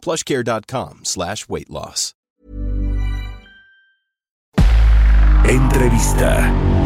[0.00, 2.14] plushcare.com slash weight loss.
[5.50, 6.80] Entrevista.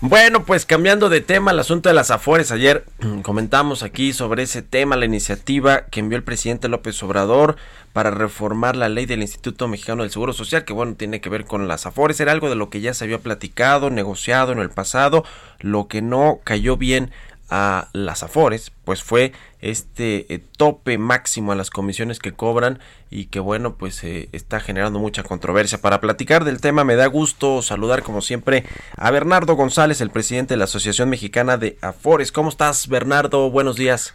[0.00, 2.52] Bueno, pues cambiando de tema, el asunto de las afores.
[2.52, 2.84] Ayer
[3.22, 7.56] comentamos aquí sobre ese tema, la iniciativa que envió el presidente López Obrador
[7.92, 11.44] para reformar la ley del Instituto Mexicano del Seguro Social, que bueno, tiene que ver
[11.44, 12.20] con las afores.
[12.20, 15.24] Era algo de lo que ya se había platicado, negociado en el pasado.
[15.60, 17.10] Lo que no cayó bien
[17.50, 22.78] a las Afores, pues fue este eh, tope máximo a las comisiones que cobran
[23.10, 25.80] y que bueno, pues eh, está generando mucha controversia.
[25.80, 28.64] Para platicar del tema me da gusto saludar como siempre
[28.96, 32.32] a Bernardo González, el presidente de la Asociación Mexicana de Afores.
[32.32, 33.50] ¿Cómo estás, Bernardo?
[33.50, 34.14] Buenos días.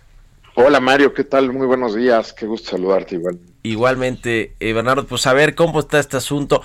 [0.55, 1.53] Hola Mario, ¿qué tal?
[1.53, 3.39] Muy buenos días, qué gusto saludarte igual.
[3.63, 6.63] Igualmente, eh, Bernardo, pues a ver cómo está este asunto.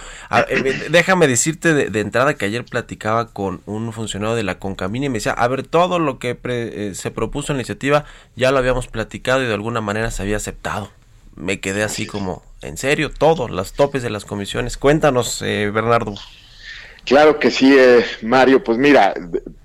[0.49, 5.09] Eh, déjame decirte de, entrada que ayer platicaba con un funcionario de la Concamina y
[5.11, 8.59] me decía, a ver, todo lo que eh, se propuso en la iniciativa ya lo
[8.59, 10.91] habíamos platicado y de alguna manera se había aceptado.
[11.35, 14.79] Me quedé así como, en serio, todo, las topes de las comisiones.
[14.79, 16.15] Cuéntanos, Bernardo.
[17.05, 17.77] Claro que sí,
[18.23, 18.65] Mario.
[18.65, 19.13] Pues mira,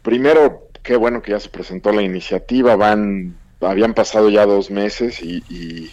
[0.02, 3.36] primero, qué bueno que ya se presentó la iniciativa, van
[3.68, 5.92] habían pasado ya dos meses y,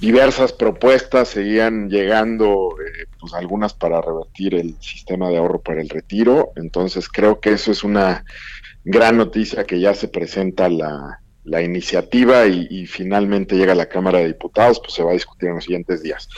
[0.00, 5.88] diversas propuestas seguían llegando, eh, pues algunas para revertir el sistema de ahorro para el
[5.88, 6.52] retiro.
[6.56, 8.24] Entonces creo que eso es una
[8.84, 14.18] gran noticia que ya se presenta la, la iniciativa y, finalmente llega a la Cámara
[14.18, 16.28] de Diputados, pues se va a discutir en los siguientes días.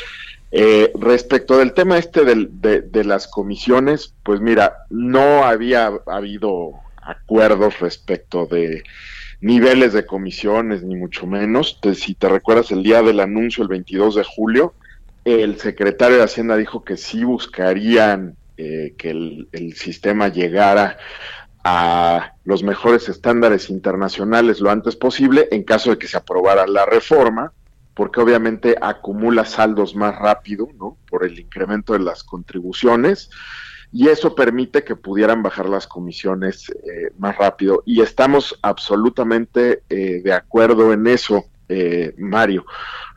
[0.50, 7.80] Eh, respecto del tema este de, de, las comisiones, pues mira, no había habido acuerdos
[7.80, 8.82] respecto de
[9.42, 11.78] niveles de comisiones, ni mucho menos.
[11.94, 14.72] si te recuerdas, el día del anuncio, el 22 de julio,
[15.24, 20.96] el secretario de Hacienda dijo que sí buscarían eh, que el, el, sistema llegara
[21.64, 26.86] a los mejores estándares internacionales lo antes posible en caso de que se aprobara la
[26.86, 27.52] reforma,
[27.94, 30.96] porque obviamente acumula saldos más rápido, ¿no?
[31.08, 33.30] Por el incremento de las contribuciones
[33.92, 37.82] y eso permite que pudieran bajar las comisiones eh, más rápido.
[37.84, 42.64] Y estamos absolutamente eh, de acuerdo en eso, eh, Mario.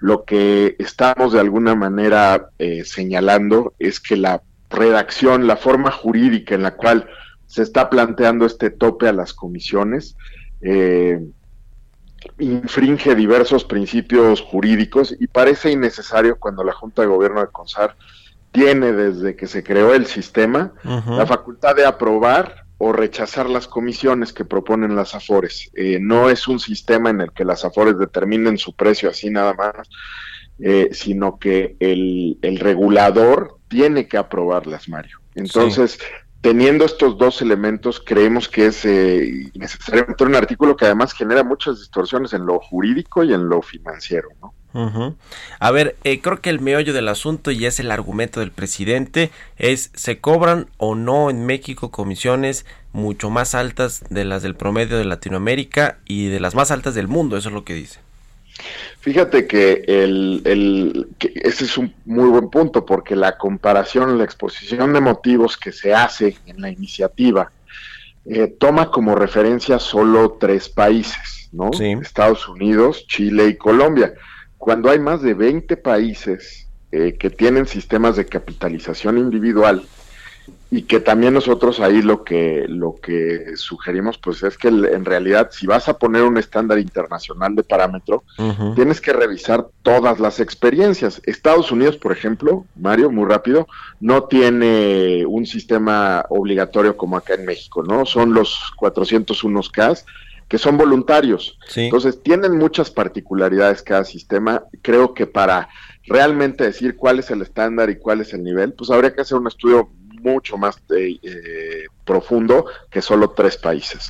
[0.02, 2.50] Lo que estamos de alguna manera
[2.84, 7.08] señalando es que la redacción, la forma jurídica en la cual
[7.48, 10.18] se está planteando este tope a las comisiones,
[12.40, 17.96] infringe diversos principios jurídicos y parece innecesario cuando la Junta de Gobierno de CONSAR
[18.56, 24.34] tiene desde que se creó el sistema la facultad de aprobar o rechazar las comisiones
[24.34, 25.72] que proponen las AFORES.
[25.76, 29.54] Eh, no es un sistema en el que las AFORES determinen su precio así nada
[29.54, 29.88] más,
[30.60, 35.20] eh, sino que el, regulador tiene que aprobarlas, Mario.
[35.36, 36.00] Entonces,
[36.42, 41.44] teniendo estos dos elementos, creemos que es eh, necesario meter un artículo que además genera
[41.44, 44.54] muchas distorsiones en lo jurídico y en lo financiero, ¿no?
[45.60, 49.32] A ver, eh, creo que el meollo del asunto y es el argumento del presidente
[49.58, 54.98] es se cobran o no en México comisiones mucho más altas de las del promedio
[54.98, 58.00] de Latinoamérica y de las más altas del mundo, eso es lo que dice.
[59.00, 65.02] Fíjate que, el, ese es un muy buen punto porque la comparación, la exposición de
[65.02, 67.52] motivos que se hace en la iniciativa
[68.26, 71.70] eh, toma como referencia solo tres países, ¿no?
[72.02, 74.16] Estados Unidos, Chile y Colombia
[74.58, 79.84] cuando hay más de 20 países eh, que tienen sistemas de capitalización individual
[80.72, 85.50] y que también nosotros ahí lo que lo que sugerimos pues es que en realidad
[85.52, 88.24] si vas a poner un estándar internacional de parámetro
[88.76, 91.22] tienes que revisar todas las experiencias.
[91.26, 93.68] Estados Unidos por ejemplo Mario muy rápido
[94.00, 99.94] no tiene un sistema obligatorio como acá en México no son los 401 K
[100.48, 101.58] que son voluntarios.
[101.76, 104.64] Entonces, tienen muchas particularidades cada sistema.
[104.82, 105.70] Creo que para
[106.06, 109.38] realmente decir cuál es el estándar y cuál es el nivel, pues habría que hacer
[109.38, 109.90] un estudio
[110.22, 114.10] mucho más eh, eh, profundo que solo tres países.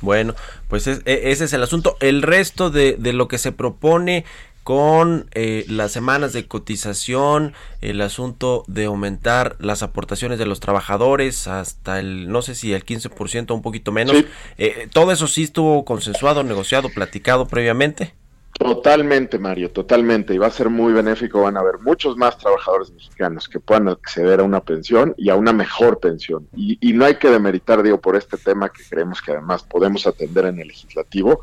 [0.00, 0.34] Bueno,
[0.68, 1.96] pues e, ese es el asunto.
[2.00, 4.24] El resto de, de lo que se propone,
[4.62, 11.48] con eh, las semanas de cotización, el asunto de aumentar las aportaciones de los trabajadores
[11.48, 14.24] hasta el, no sé si el 15% o un poquito menos.
[14.58, 18.14] Eh, ¿Todo eso sí estuvo consensuado, negociado, platicado previamente?
[18.58, 20.34] Totalmente, Mario, totalmente.
[20.34, 21.42] Y va a ser muy benéfico.
[21.42, 25.36] Van a haber muchos más trabajadores mexicanos que puedan acceder a una pensión y a
[25.36, 26.46] una mejor pensión.
[26.54, 30.44] Y, no hay que demeritar, digo, por este tema que creemos que además podemos atender
[30.44, 31.40] en el legislativo.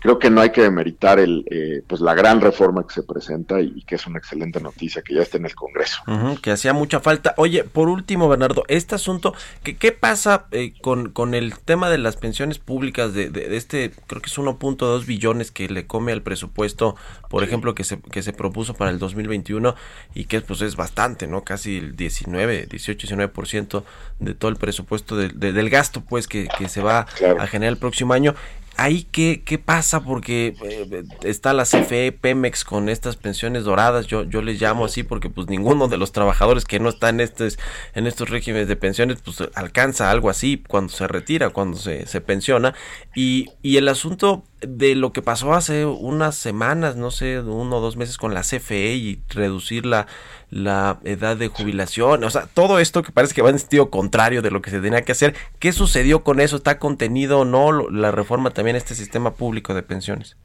[0.00, 3.60] Creo que no hay que demeritar el, eh, pues la gran reforma que se presenta
[3.60, 6.02] y, que es una excelente noticia que ya está en el Congreso.
[6.42, 7.34] que hacía mucha falta.
[7.36, 11.98] Oye, por último, Bernardo, este asunto, ¿qué, qué pasa eh, con, con el tema de
[11.98, 16.22] las pensiones públicas de, de este, creo que es 1.2 billones que le come al
[16.22, 16.50] presupuesto?
[16.50, 16.96] puesto,
[17.28, 19.74] por ejemplo, que se, que se propuso para el 2021
[20.14, 21.42] y que pues es bastante, ¿no?
[21.42, 23.82] Casi el 19, 18, 19%
[24.18, 27.06] de todo el presupuesto del gasto, pues, que, que se va
[27.38, 28.34] a generar el próximo año
[28.80, 34.22] ahí qué, qué pasa porque eh, está la CFE, Pemex con estas pensiones doradas, yo,
[34.24, 37.58] yo les llamo así porque pues ninguno de los trabajadores que no están en estos,
[37.94, 42.22] en estos regímenes de pensiones pues alcanza algo así cuando se retira, cuando se, se
[42.22, 42.74] pensiona.
[43.14, 47.80] Y, y el asunto de lo que pasó hace unas semanas, no sé, uno o
[47.80, 50.06] dos meses con la CFE y reducir la,
[50.50, 54.42] la edad de jubilación, o sea, todo esto que parece que va en sentido contrario
[54.42, 56.56] de lo que se tenía que hacer, ¿qué sucedió con eso?
[56.56, 60.36] ¿Está contenido o no la reforma también a este sistema público de pensiones?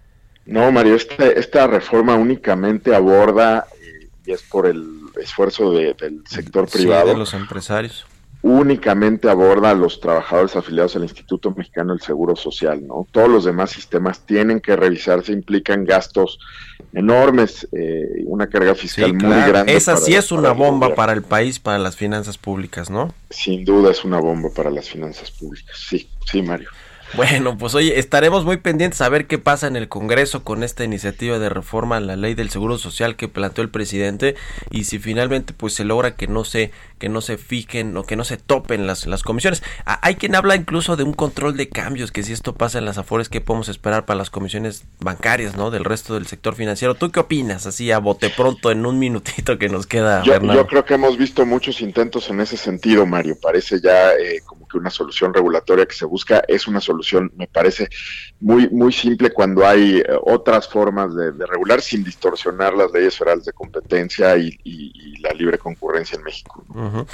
[0.45, 6.69] No, Mario, esta, esta reforma únicamente aborda, eh, y es por el esfuerzo del sector
[6.69, 7.07] privado.
[7.07, 8.05] de los empresarios
[8.45, 13.07] únicamente aborda a los trabajadores afiliados al Instituto Mexicano del Seguro Social, ¿no?
[13.11, 16.37] Todos los demás sistemas tienen que revisarse, implican gastos
[16.93, 19.75] enormes, eh, una carga fiscal muy grande.
[19.75, 23.11] Esa sí es una bomba para el país, para las finanzas públicas, ¿no?
[23.31, 26.69] Sin duda es una bomba para las finanzas públicas, sí, sí, Mario.
[27.15, 30.83] Bueno, pues oye, estaremos muy pendientes a ver qué pasa en el Congreso con esta
[30.83, 34.35] iniciativa de reforma a la ley del Seguro Social que planteó el presidente
[34.69, 38.15] y si finalmente pues se logra que no se que no se fijen o que
[38.15, 39.63] no se topen las, las comisiones.
[39.85, 42.97] hay quien habla incluso de un control de cambios, que si esto pasa en las
[42.97, 45.71] afores, ¿qué podemos esperar para las comisiones bancarias, no?
[45.71, 46.95] Del resto del sector financiero.
[46.95, 47.65] ¿Tú qué opinas?
[47.65, 51.17] Así a bote pronto en un minutito que nos queda, yo, Yo creo que hemos
[51.17, 53.37] visto muchos intentos en ese sentido, Mario.
[53.41, 57.89] Parece ya eh, que una solución regulatoria que se busca es una solución me parece
[58.39, 63.45] muy, muy simple cuando hay eh, otras formas de, regular sin distorsionar las leyes federales
[63.45, 64.57] de competencia y,
[65.21, 66.63] la libre concurrencia en México.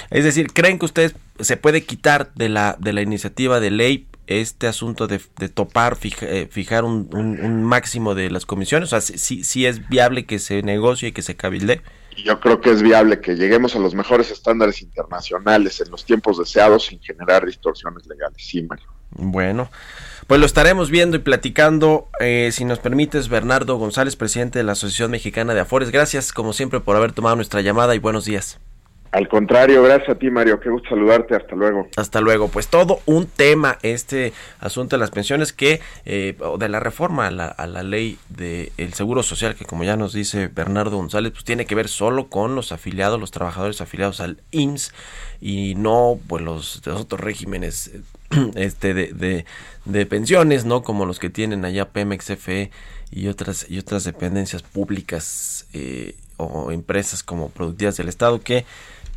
[0.09, 4.07] Es decir, ¿creen que ustedes se puede quitar de la, de la iniciativa de ley
[4.27, 5.19] este asunto de,
[5.53, 8.91] topar, eh, fijar un, máximo de las comisiones?
[8.91, 11.81] O sea, si, si es viable que se negocie y que se cabilde
[12.23, 16.37] yo creo que es viable que lleguemos a los mejores estándares internacionales en los tiempos
[16.37, 18.37] deseados sin generar distorsiones legales.
[18.37, 18.87] Sí, Mario.
[19.11, 19.69] Bueno,
[20.27, 22.07] pues lo estaremos viendo y platicando.
[22.19, 25.91] Eh, si nos permites, Bernardo González, presidente de la Asociación Mexicana de Afores.
[25.91, 28.59] Gracias, como siempre, por haber tomado nuestra llamada y buenos días.
[29.11, 30.61] Al contrario, gracias a ti, Mario.
[30.61, 31.35] Qué gusto saludarte.
[31.35, 31.89] Hasta luego.
[31.97, 32.47] Hasta luego.
[32.47, 34.31] Pues todo un tema, este
[34.61, 39.55] asunto de las pensiones que, eh, de la reforma a la, ley del Seguro Social,
[39.55, 43.19] que como ya nos dice Bernardo González, pues tiene que ver solo con los afiliados,
[43.19, 44.93] los trabajadores afiliados al IMSS
[45.41, 47.91] y no, pues los, los otros regímenes
[48.55, 49.45] este de,
[49.83, 50.83] de, pensiones, ¿no?
[50.83, 52.71] Como los que tienen allá Pemex, FE
[53.11, 58.65] y otras, y otras dependencias públicas eh, o empresas como productivas del Estado que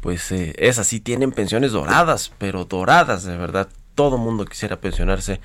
[0.04, 3.70] pues eh, es así, tienen pensiones doradas, pero doradas de verdad.
[3.94, 5.40] Todo mundo quisiera pensionarse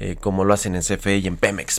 [0.00, 1.78] eh, como lo hacen en CFE y en Pemex.